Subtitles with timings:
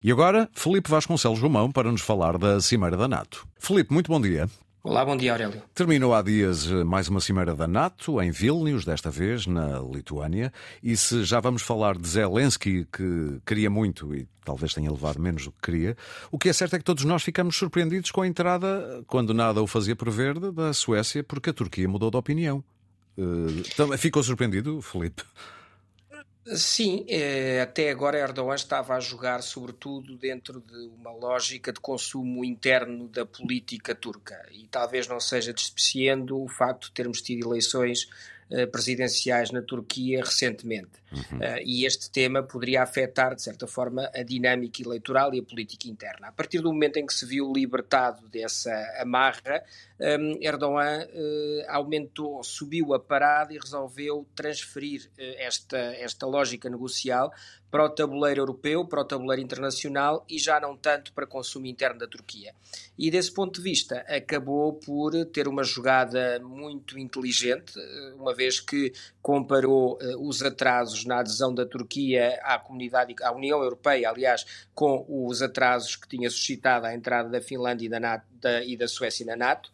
[0.00, 3.44] E agora, Felipe Vasconcelos Romão para nos falar da Cimeira da NATO.
[3.58, 4.48] Felipe, muito bom dia.
[4.84, 5.60] Olá, bom dia, Aurélio.
[5.74, 10.52] Terminou há dias eh, mais uma cimeira da NATO, em Vilnius, desta vez na Lituânia.
[10.80, 15.46] E se já vamos falar de Zelensky, que queria muito e talvez tenha levado menos
[15.46, 15.96] do que queria,
[16.30, 19.60] o que é certo é que todos nós ficamos surpreendidos com a entrada, quando nada
[19.60, 22.62] o fazia prever, da Suécia, porque a Turquia mudou de opinião.
[23.18, 25.24] Uh, ficou surpreendido, Felipe?
[26.56, 32.42] Sim, eh, até agora Erdogan estava a jogar sobretudo dentro de uma lógica de consumo
[32.42, 34.46] interno da política turca.
[34.50, 38.08] E talvez não seja despreciando o facto de termos tido eleições
[38.72, 40.98] presidenciais na Turquia recentemente.
[41.10, 41.38] Uhum.
[41.38, 45.88] Uh, e este tema poderia afetar, de certa forma, a dinâmica eleitoral e a política
[45.88, 46.28] interna.
[46.28, 49.62] A partir do momento em que se viu libertado dessa amarra,
[50.00, 57.32] um, Erdogan uh, aumentou, subiu a parada e resolveu transferir esta, esta lógica negocial
[57.70, 61.98] para o tabuleiro europeu, para o tabuleiro internacional e já não tanto para consumo interno
[61.98, 62.54] da Turquia.
[62.98, 67.78] E desse ponto de vista, acabou por ter uma jogada muito inteligente,
[68.16, 73.60] uma vez que comparou uh, os atrasos na adesão da Turquia à comunidade, à União
[73.60, 78.24] Europeia, aliás, com os atrasos que tinha suscitado a entrada da Finlândia e da, NATO,
[78.40, 79.70] da, e da Suécia na NATO.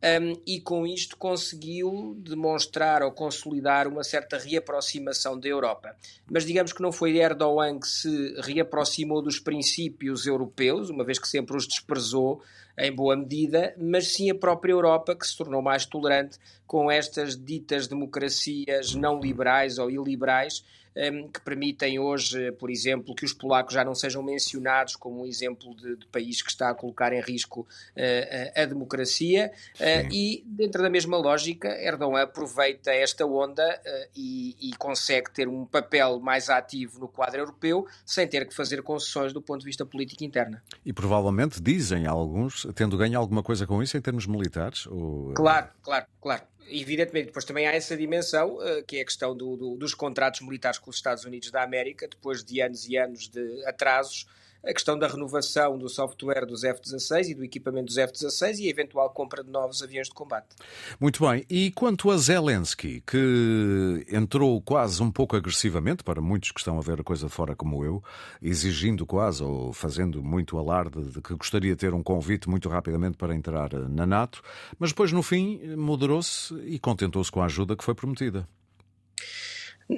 [0.00, 5.96] Um, e com isto conseguiu demonstrar ou consolidar uma certa reaproximação da Europa.
[6.30, 11.26] Mas digamos que não foi Erdogan que se reaproximou dos princípios europeus, uma vez que
[11.26, 12.40] sempre os desprezou
[12.78, 17.36] em boa medida, mas sim a própria Europa que se tornou mais tolerante com estas
[17.36, 20.62] ditas democracias não liberais ou iliberais
[20.98, 25.26] Ehm, que permitem hoje, por exemplo, que os polacos já não sejam mencionados como um
[25.26, 29.52] exemplo de, de país que está a colocar em risco uh, a, a, democracia.
[29.76, 35.46] Uh, e, dentro da mesma lógica, Erdogan aproveita esta onda uh, e, e, consegue ter
[35.46, 39.66] um papel mais ativo no quadro europeu, sem ter que fazer concessões do ponto de
[39.66, 40.60] vista político interno.
[40.84, 44.86] E provavelmente dizem alguns, tendo ganho alguma coisa com isso em termos militares?
[44.86, 45.32] Ou...
[45.34, 49.56] Claro, claro, claro evidentemente, depois também há essa dimensão, uh, que é a questão do,
[49.56, 53.28] do, dos contratos militares com os Estados Unidos da América, depois de anos e anos
[53.28, 54.26] de atrasos,
[54.64, 58.70] a questão da renovação do software dos F-16 e do equipamento dos F-16 e a
[58.70, 60.48] eventual compra de novos aviões de combate.
[61.00, 61.44] Muito bem.
[61.48, 66.82] E quanto a Zelensky, que entrou quase um pouco agressivamente, para muitos que estão a
[66.82, 68.02] ver a coisa de fora como eu,
[68.42, 73.16] exigindo quase ou fazendo muito alarde de que gostaria de ter um convite muito rapidamente
[73.16, 74.42] para entrar na NATO,
[74.78, 78.46] mas depois no fim moderou-se e contentou-se com a ajuda que foi prometida.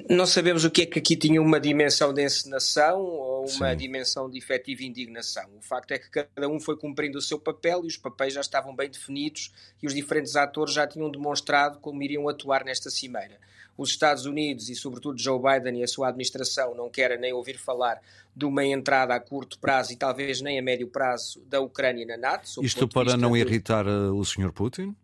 [0.09, 3.77] Não sabemos o que é que aqui tinha uma dimensão de encenação ou uma Sim.
[3.77, 5.43] dimensão de efetiva indignação.
[5.57, 8.39] O facto é que cada um foi cumprindo o seu papel e os papéis já
[8.39, 9.51] estavam bem definidos
[9.83, 13.37] e os diferentes atores já tinham demonstrado como iriam atuar nesta cimeira.
[13.77, 17.57] Os Estados Unidos e, sobretudo, Joe Biden e a sua administração não querem nem ouvir
[17.57, 17.99] falar
[18.33, 22.15] de uma entrada a curto prazo e talvez nem a médio prazo da Ucrânia na
[22.15, 22.63] NATO.
[22.63, 24.53] Isto para não irritar eh, o Sr.
[24.53, 24.95] Putin?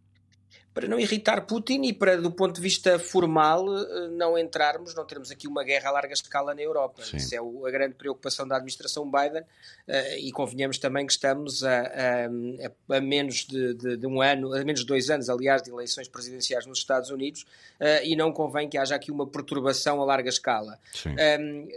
[0.77, 5.03] Para não irritar Putin e para, do ponto de vista formal, eh, não entrarmos, não
[5.07, 7.01] termos aqui uma guerra a larga escala na Europa.
[7.01, 7.17] Sim.
[7.17, 9.41] Isso é a grande preocupação da administração Biden
[9.87, 14.53] eh, e convenhamos também que estamos a, a, a menos de, de, de, um ano,
[14.53, 17.43] a menos de dois anos, aliás, de eleições presidenciais nos Estados Unidos
[17.79, 20.77] eh, e não convém que haja aqui uma perturbação a larga escala.
[20.93, 21.15] Sim.
[21.39, 21.67] Um,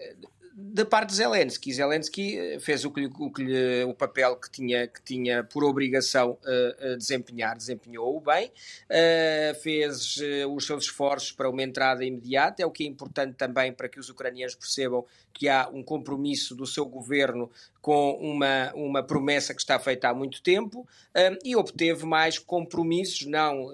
[0.60, 1.72] da parte de Zelensky.
[1.72, 6.38] Zelensky eh, fez o, que, o, que o papel que tinha, que tinha por obrigação
[6.42, 12.66] uh, desempenhar, desempenhou-o bem, uh, fez uh, os seus esforços para uma entrada imediata, é
[12.66, 16.66] o que é importante também para que os ucranianos percebam que há um compromisso do
[16.66, 17.50] seu governo
[17.80, 20.86] com uma, uma promessa que está feita há muito tempo
[21.42, 23.70] e obteve mais compromissos, não,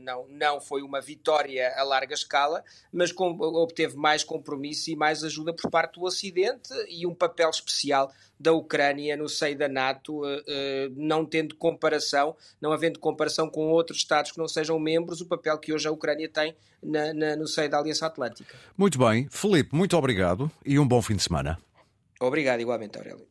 [0.00, 5.24] não, não foi uma vitória a larga escala, mas com, obteve mais compromisso e mais
[5.24, 9.68] ajuda por parte do Ocidente Ocidente e um papel especial da Ucrânia no seio da
[9.68, 14.78] NATO, eh, eh, não tendo comparação, não havendo comparação com outros Estados que não sejam
[14.78, 18.54] membros, o papel que hoje a Ucrânia tem na, na, no seio da Aliança Atlântica.
[18.76, 19.26] Muito bem.
[19.30, 21.58] Felipe, muito obrigado e um bom fim de semana.
[22.20, 23.26] Obrigado, igualmente, Aurélio.